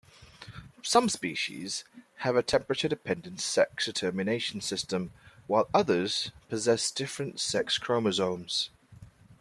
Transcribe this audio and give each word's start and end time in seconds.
Some 0.81 1.09
species 1.09 1.83
have 2.21 2.35
a 2.35 2.41
temperature-dependent 2.41 3.39
sex 3.39 3.85
determination 3.85 4.59
system, 4.59 5.13
while 5.45 5.69
others 5.75 6.31
possess 6.49 6.89
different 6.89 7.39
sex 7.39 7.77
chromosomes. 7.77 8.71